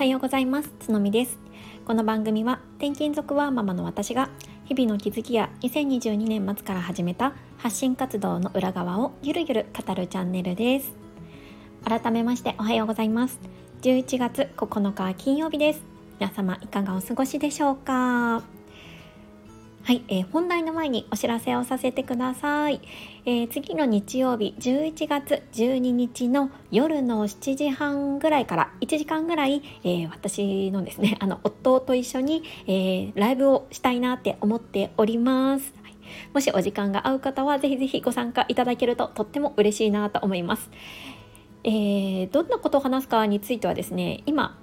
[0.00, 0.72] はようございます。
[0.80, 1.38] つのみです。
[1.84, 4.30] この番組は転勤族ワーママの私が
[4.64, 10.92] 日々の気づきや2022年末から始めた発信活動の裏側をゆるゆる語るチャンネルです。
[11.84, 13.38] 改めましておはようございます。
[13.82, 15.82] 11月9日金曜日です。
[16.18, 18.59] 皆様いかがお過ごしでしょうか？
[19.82, 22.82] はい、えー、本題の前にお知らせをさせてください、
[23.24, 35.94] えー、次の日曜日11月12日の夜の7時半ぐらいから1時間ぐらい、えー、私のですね あの夫と一緒に、えライブをしたいなって思っております、はい、
[36.34, 40.70] もしお時間が合う方はぜひぜひご参加いただけるととっても嬉しいなと思います。
[41.62, 44.58] えどんなことを話すかについてはですね今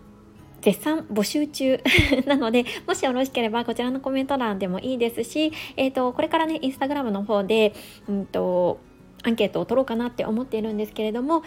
[0.61, 1.79] 絶賛募集中
[2.25, 7.73] なので、もしよろしければこちらのコメント欄でもいいですし、えっ、ー、と、これからね、インスタグラムの方で、
[8.07, 8.79] うんと、
[9.23, 11.43] アンケートを取ろうかなって思っているんですけれども、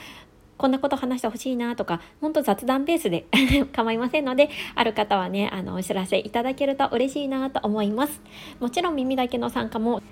[0.60, 3.24] こんなこと話してほしいなとか、本当雑談ベースで
[3.72, 8.20] 構いませんので、ある方はね、あの、お知らせいただけると嬉しいなと思います。
[8.60, 10.02] もちろん耳だけの参加も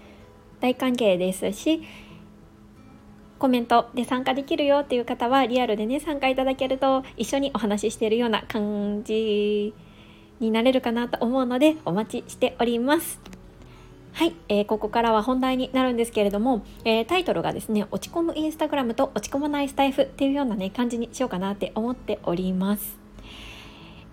[0.61, 1.83] 大歓迎ですし、
[3.39, 9.75] コメントで参加できるよっていう方はリアルでね参加いただけると一緒にお話ししているような感じ
[10.41, 13.20] になれるかなと思うのでお待ちしております。
[14.12, 22.98] はい、えー、ここからは本題になるんですけれども、えー、タイトルがですね落ち込むインスタグラムと落ち込まないスタイフっていうようなね感じにしようかなって思っております。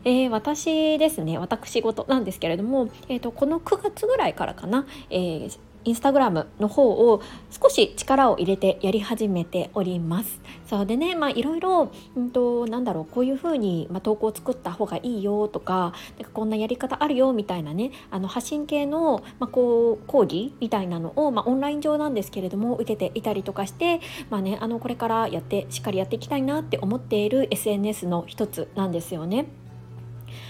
[0.04, 10.42] えー、私ですね私事なんですけれども、えーと、この9月ぐらいからかな、えー、インスタグラムの方を少し力を入れてやり始めております。
[10.66, 29.46] そうでね、まあいろいろ、うんと、なんだろう、こういうふうに、まあ、投稿を作った方がいいよとか、なんかこんなやり方あるよみたいなね、あの発信系の、まあ、こう講義みたいなのを、まあ、オンライン上なんですけれども、受けていたりとかして、まあね、あの、これからやって、しっかりやっていきたいなって思っている SNS の一つなんですよね。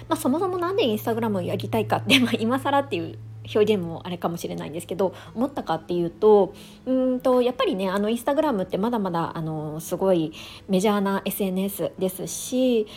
[0.07, 3.17] まあ、そもそも何でインスタグラムをやりたいかって、まあ、今更っていう
[3.53, 6.53] 表現もあれかもしれないんですけど思ったかっていうと
[6.85, 10.33] うんとやっぱりねあのインスタグラムってまだまだあのすごい
[10.67, 12.87] メジャーな SNS ですし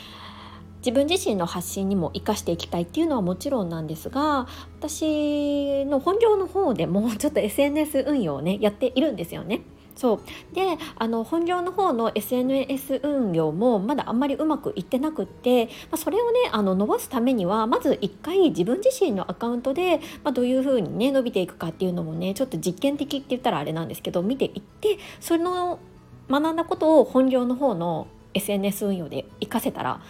[0.79, 4.47] 自分自身の発信にも生かしていきたいっていうのはもちろんなんですが
[4.79, 9.63] 私の本業の方でもちょっと SNS 運用をねやっているんですよね。
[9.99, 10.21] そ
[10.53, 25.81] うであの本業の方の SNS 運用もまだあんまりうまくいってなくって、まあ、それをねあの伸ばすためにはまず一回自分自身のアカウントで、まあ、どういうふうにね伸びていくかっていうのもねちょっと実験的って言ったらあれなんですけど見ていってその
[26.31, 30.01] 学んだことを本業の方の SNS 運用で活かせたら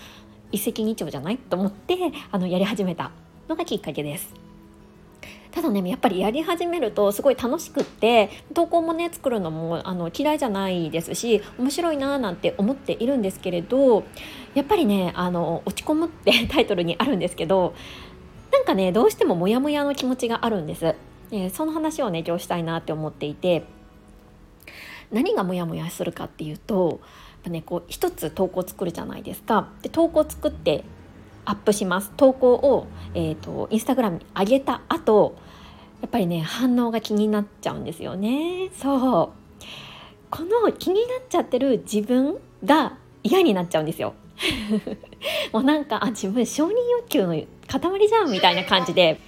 [0.52, 1.38] 一石二鳥じゃない？
[1.38, 1.96] と思って
[2.30, 3.10] あのやり始めた
[3.48, 4.47] のがきっかけです。
[5.50, 14.04] ただねやっぱりやり始めるとすごい楽しくって投稿もね作るのもあの嫌いじゃないですし面白いなーなんて思っているんですけれど
[14.54, 17.74] やっぱりねあの落ち込むって タイトルにあるんですけど
[18.52, 20.94] なんかねどうしてもモヤモヤの気持ちがあるんです。
[21.30, 23.64] えその話をね今日したいなって思っていて
[25.12, 26.98] 何がモヤモヤするかっていうとやっ
[27.44, 29.68] ぱねこう一つ投稿作るじゃないですか。
[29.82, 30.84] で投稿作って
[31.48, 32.12] アップします。
[32.14, 35.34] 投稿を、えーと、インスタグラムに上げた後
[36.02, 38.70] やっぱりね反応が気になっちゃうんですよね。
[38.76, 39.64] そう。
[40.30, 44.12] この気になっちゃってる自分が嫌になっちゃうんですよ。
[45.52, 49.18] もうなんかあ自分承認欲求の塊じゃんみたいな感じで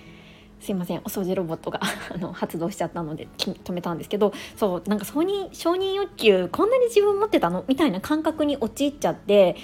[0.60, 1.80] すいませんお掃除ロボットが
[2.14, 7.64] あの発動しちゃったので止めたんですけどそうなんか承認承認欲求こんなに自分持ってたの？
[7.66, 9.56] みたいな感覚に陥っちゃって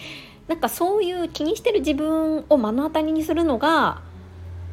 [0.49, 4.01] なんかそういう気にしてる自分を目の当たりにするのが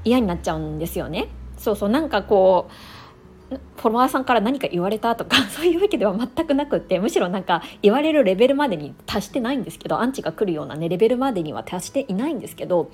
[0.03, 1.29] 嫌になっちゃうんですよね。
[1.57, 12.89] そうそうなんかこうフォロワーさんから何か言われたとか そういうわけでは全くなくってむしろなんか言われるレベルまでに達してないんですけどアンチが来るようなねレベルまでには達していないんですけど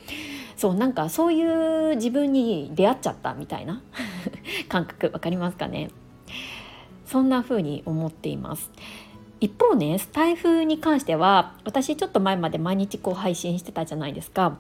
[0.57, 3.81] そうなんかそういう自分に出会っちゃったみたいな
[4.67, 5.90] 感覚わかりますかね？
[7.06, 8.69] そんな風に思っています。
[9.40, 14.58] 一方ねスタイフに関しては私ちょっと前まで毎日こう配信してたじゃないですか。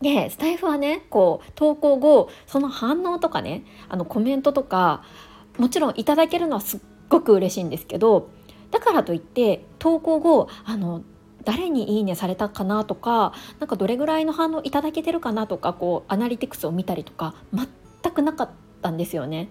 [0.00, 5.02] でスタイフはねこう投稿後その反応とかねあのコメントとか
[5.58, 8.28] もちろんいただけるのはすっごく嬉しいんですけど
[8.70, 11.02] だからといって投稿後あの
[11.44, 18.50] 誰にいいねされたかなとかなんかどれぐらいの反応いただけてるかなとかこうアナリティクスを見たりとか全くなかっ
[18.82, 19.48] たんですよね。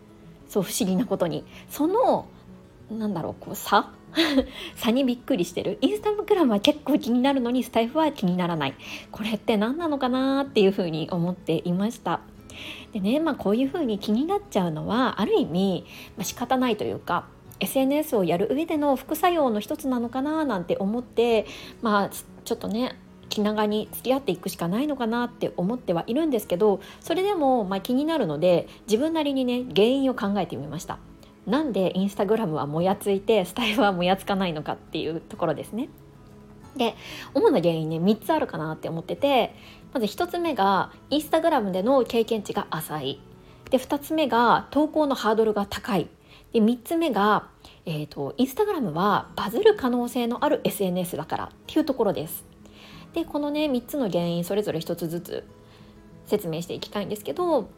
[0.50, 2.28] そう不思議なことにその
[2.92, 3.92] なんだろうこう差
[4.76, 5.78] 差にびっくりしてる？
[5.82, 8.74] インスタグラムは結構気になるのにスタイフは気にならない。
[9.12, 12.22] これって何なのかなっていうふうに思っていました。
[12.92, 15.86] でねまあこういうふうに気になっちゃうのはある意味、
[16.18, 17.26] まあ、仕方ないというか
[17.60, 21.46] SNS をやる上での副作用の一つなのかななんて思って
[21.82, 23.00] まあちょっとね
[23.30, 31.00] 気長に付き合っていくしかないのかなって思ってはいるんですけどそれでもまあ気になるので自分なりにね原因を考えてみました。
[31.46, 35.90] なんでインスタグラムはもやついてスタイフはもやつかないのかっていうところですね。
[36.78, 36.96] で
[37.34, 39.54] 主な原因ね3つあるかなって思ってて
[39.94, 43.20] まず1つ目がインスタグラムでの経験値が浅い。
[43.70, 46.08] で2つ目が投稿のハードルが高い。
[46.52, 47.50] で3つ目が、
[47.86, 52.46] えーと、インスタグラムはバズる可能性のある SNS だからっていうところです。
[53.14, 55.44] でこのね3つの原因それぞれ1つずつ
[56.26, 57.70] 説明していきたいんですけど、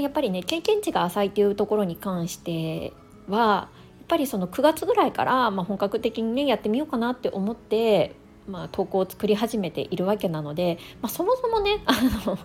[0.00, 2.92] やっぱりね経験値が浅いっていうところに関して
[3.28, 3.68] はや
[4.04, 8.14] っぱりその9月ぐらいから、まあ、本格的にねやってみようかなって思って
[8.46, 11.94] まあ、投稿を作り始めているわけなので、まあ、そもそもね あ
[12.26, 12.38] の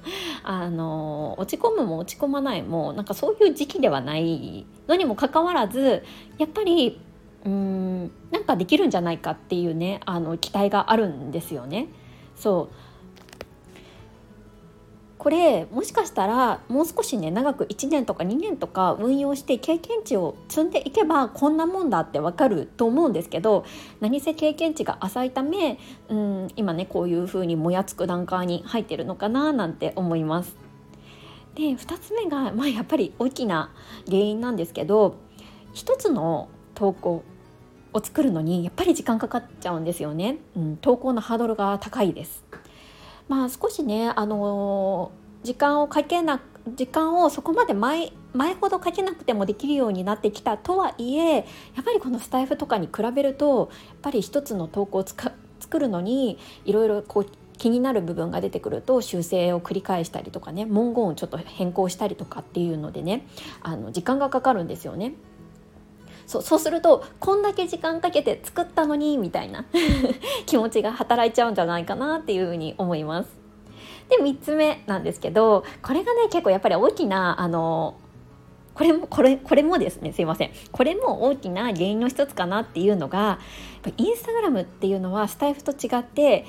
[0.43, 6.03] あの落ち込むも落ち込まないもなんかそういう時期ではないのにもかかわらず
[6.37, 6.99] やっぱり
[7.45, 11.87] うんなんかできるんじゃないかっていうねあの期待があるんですよね。
[12.35, 12.86] そう
[15.17, 23.65] これもしかしたらもう少しね長く1年とか2年とか運用して経験値を積んでいけばこんなもんだってわかると思うんですけど
[23.99, 25.79] 何せ経験値が浅いため
[26.09, 30.55] うん今ねこういうふうにもやつく段階に入ってるのかななんて思います。
[31.55, 33.71] で2つ目が、まあ、やっぱり大きな
[34.05, 35.15] 原因なんですけど
[35.73, 37.23] 一つの投稿
[37.93, 42.46] を作るのにやっぱり時間かかっちゃうんですよね、うん、投稿のハードルが高いです
[43.27, 45.11] まあ少しねあの
[45.43, 46.41] 時間をかけな
[46.75, 51.41] 時間をそこまで前前ほどかけなくてもできるようになってきたとはいえや
[51.81, 55.31] っぱりこのスタイフとかに比べるとやっぱり一つの投稿を作
[55.79, 57.27] るのにいろいろこう
[57.57, 63.25] 気になる部分が出てくると修正を繰り返したりとかね文言をちょっと変更したりとかっていうのでね
[63.61, 65.13] あの時間がかかるんですよね。
[66.27, 69.65] そうそうするとこんだけ時間かけて作ったのにみたいな
[70.45, 73.29] 気持ちが働いちゃうんじゃないかなっていうふうに思います。
[74.09, 77.95] で3つ目なんですけどこれがね結構やっぱり大きなあの
[78.73, 83.39] これもこれこれもですねすいませんこれも大きな原因の一つかなっていうのが
[83.97, 86.45] インスタグラムっていうのはスタイフと違って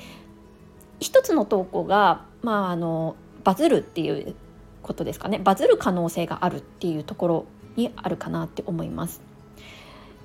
[0.99, 4.35] 一つの投稿がまああのバズるっていう
[4.83, 9.28] ことですかねバズる可能性があるっていうところにあるかなって思います。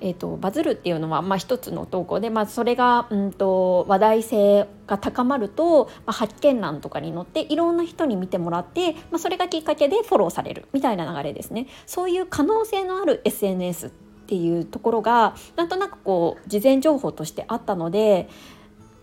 [0.01, 11.67] えーと、バズるっていうのは、まあ、一つの投稿で、まあ、それが、うんと、話題性が高まると、まあ、発見欄とかに載っていろんな人に見てもらって、まあ、それがきっかけでフォローされるみたいな流れですね。
[11.85, 18.27] そういう可能性のある SNS っていうところがなんとなくこう事前情報としてあったので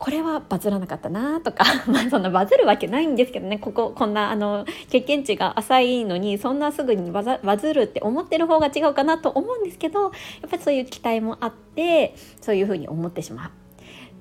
[0.03, 7.23] これはバズらなかったなとか まあそんなバズるわけないんですけどねこここんなあの経験値が浅いのにそんなすぐにバ
[7.57, 10.11] ズるって思ってる方が違うかなと思うんですけどやっ
[10.51, 13.51] ぱりそういう期待もあってそういうふうに思ってしまう。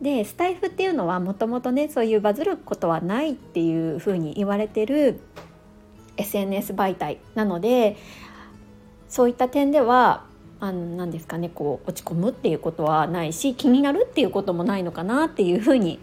[0.03, 5.19] でスタイフっていうのはもともとねそういうバズることはないっていうふうに言われてる
[6.17, 7.97] SNS 媒体なので
[9.09, 10.25] そういった点では
[10.61, 15.99] あのなんですかねこう落ち込むっていうことはないし気になるっていうこともないのかなっていうふうに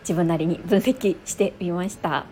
[0.00, 2.26] 自分なりに分析してみました。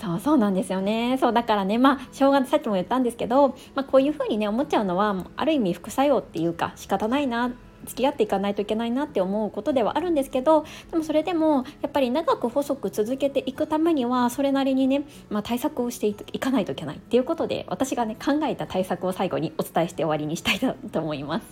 [0.00, 7.52] そうそうなんですよねそうだからねまあ正月さっきも言ったんですけど、まあ、こういうふうにね思っちゃうのはある意味副作用っていうか仕方ないな
[7.90, 21.46] 付き合っていかないといけないなって思うことではあるんですけどでもそれでもやっぱり長く細く続けていくためにはそれなりにね、まあ、対策をしていかないといけないっていうことで私がね考えた対策を最後にお伝えして終わりにしたいと思います。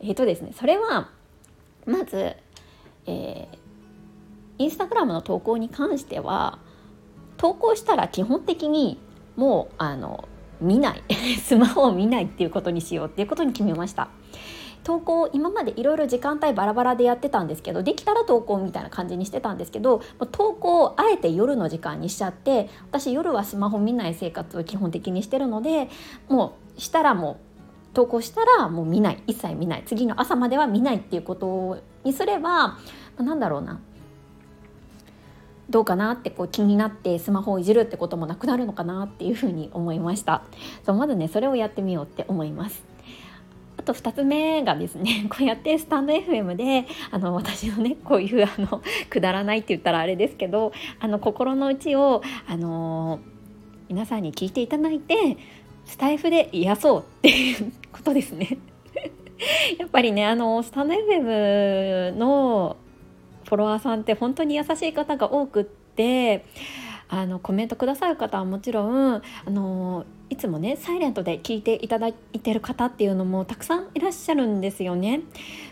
[0.00, 1.10] えーとですね、それは
[1.86, 2.34] まず、
[3.06, 3.58] えー、
[4.58, 6.58] インスタグラムの投稿に関しては
[7.36, 8.98] 投稿したら基本的に
[9.36, 10.28] もうあの
[10.60, 11.02] 見ない
[11.42, 14.08] スマホを見ないっていうことにしようっていうことに決めました。
[14.84, 25.88] 投稿今までいろいろ時間帯バラバラでやってたんですけどできたら投稿みたいな感じにしてたんですけど投稿をあえて夜の時間にしちゃって私夜はスマホ見ない生活を基本的にしてるので
[26.28, 27.38] もうしたらも
[27.92, 29.82] う投稿したらもう見ない一切見ない。
[29.84, 32.78] 次の朝までは見ないっていうことにすれば
[33.18, 33.80] なんだろうな。
[35.68, 40.42] どうかなってこう気になってスマホをいじるってこともなくなるのかなっていうふうに思いました。
[40.84, 42.91] そうまずねそれをやってみようって思います。
[43.82, 53.18] あと2つ目がですね こうやってスタンド FM であの私のねこういうあのくだらないって言ったらあれですけどあの心の内をあの
[53.88, 55.36] 皆さんに聞いていただいて
[55.84, 58.58] スタイフで癒そうっていうことですね。
[59.78, 62.76] やっぱりねあのスタンド FM の
[63.44, 66.44] フォロワーさんって本当に優しい方が多くって
[67.08, 75.20] あのコメントくださる方はもちろんあのいつもねサイレントで聞いていただいてる方っていうのもたくさんいらっしゃるんですよね。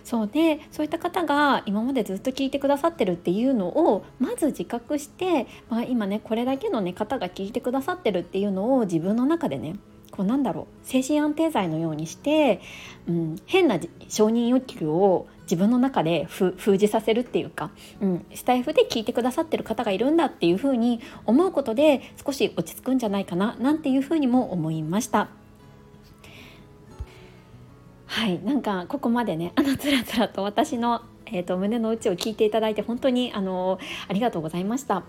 [0.05, 9.77] そうでそういった方が今までずっと聞いてくださってるっていうのをまず自覚して、まあ、今ねこれだけの、ね、方が聞いてくださってるっていうのを自分の中でね
[10.21, 12.61] こうなんだろう精神安定剤のようにして、
[13.09, 17.71] うん、変な承認欲求を自分の中で封じさせるっていうか、
[18.03, 25.31] うん、スタイフで聞いてくださってる方がいるんだっていうふうに思うことで少し落ち着くんじゃないかななんていうふうにも思いました。
[28.05, 35.03] はいなんかここまでね あのつらつらと私の、えーと、胸の内を聞いていただいて本当にあのありがとうございました。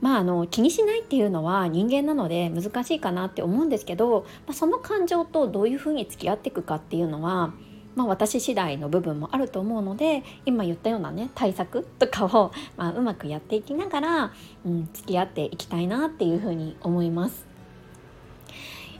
[0.00, 7.52] まあ、あの気にしないっていうのは人間なので難しいかなって思うんですけど、まあ、その感情とどういうふうに付き合っていくかっていうのは、
[7.96, 14.32] まあ、私次第の部分もあると思うので今言ったようなね対策とかを、 まあ、うまくやっていきながら、
[14.64, 17.46] うん、付き合っていきたいなっていうふうに思います。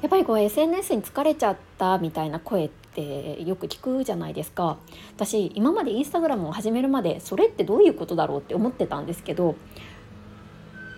[0.03, 4.79] やっぱりこう SNS に疲れちゃったみたいな声ってよく聞くじゃないですか
[5.15, 9.57] 私今までインスタグラムを始めるまでそれってどういうことだろうって思ってたんですけど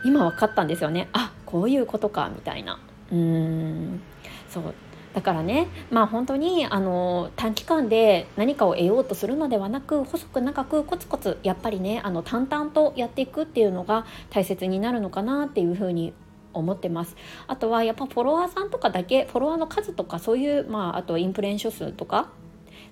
[0.04, 1.08] 今分かったんですよね。
[1.12, 2.78] あこういうことかみたいな。
[3.10, 4.00] うーん。
[4.48, 4.74] そう。
[5.14, 16.14] だからねまあ本当にあの短期間で何かを得ようとするのではなく細く長くコツコツやっぱりねあの淡々とやっていくっていうのが大切になるのかなっていうふうに
[16.54, 17.16] 思ってます。
[17.46, 22.30] あとはやっぱフォロワーさんとかだけフォロワーの数とかそういうまああとインプレッション数とか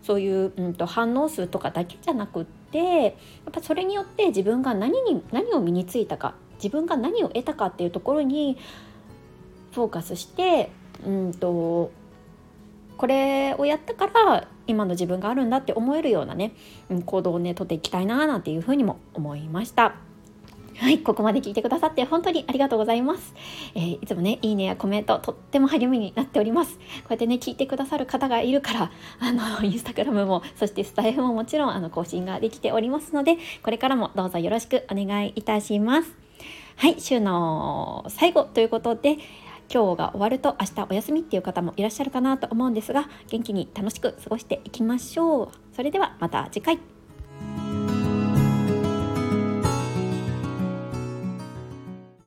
[0.03, 3.13] そういう、うんと、反応数とかだけじゃなくってやっ
[3.53, 6.35] ぱそれによって自分が何に何を身についたか。
[6.63, 8.59] 自分が何を得たかっていうところに
[9.73, 10.71] フォーカスして
[11.05, 11.91] うんと
[12.97, 16.53] これをやったから今の自分があるんだって思えるようなね、
[16.91, 19.95] うん、行動をねとっていきたいななんていうふうにも思いました。
[20.81, 23.35] はい、ここまで聞いてくださって本当にありがとうございます。
[23.75, 26.79] えー、いつもね、いいねやコメントとっても励みになっております。
[26.79, 28.91] こうやってね、聞いてくださる方がいるから、
[29.21, 36.17] あの、インスタグラムも、そしてスタイフももちろん、あの、更新ができておりますので、これからもどうぞよろしくお願いいたします。
[36.81, 39.19] はい、週の最後ということで、
[39.71, 45.49] 今日が終わると明日お休みっていう方もいらっしゃるかなと思うんですが元気に楽しく過ごしていきましょう。
[45.77, 47.00] それではまた次回。